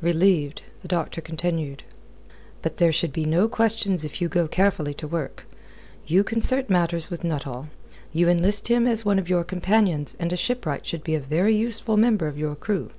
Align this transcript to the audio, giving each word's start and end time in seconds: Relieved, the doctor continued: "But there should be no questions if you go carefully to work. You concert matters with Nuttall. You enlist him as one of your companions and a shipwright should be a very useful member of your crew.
Relieved, 0.00 0.62
the 0.80 0.88
doctor 0.88 1.20
continued: 1.20 1.84
"But 2.60 2.78
there 2.78 2.90
should 2.90 3.12
be 3.12 3.24
no 3.24 3.46
questions 3.46 4.04
if 4.04 4.20
you 4.20 4.28
go 4.28 4.48
carefully 4.48 4.92
to 4.94 5.06
work. 5.06 5.44
You 6.08 6.24
concert 6.24 6.68
matters 6.68 7.08
with 7.08 7.22
Nuttall. 7.22 7.68
You 8.12 8.28
enlist 8.28 8.66
him 8.66 8.88
as 8.88 9.04
one 9.04 9.20
of 9.20 9.30
your 9.30 9.44
companions 9.44 10.16
and 10.18 10.32
a 10.32 10.36
shipwright 10.36 10.86
should 10.86 11.04
be 11.04 11.14
a 11.14 11.20
very 11.20 11.54
useful 11.54 11.96
member 11.96 12.26
of 12.26 12.36
your 12.36 12.56
crew. 12.56 12.90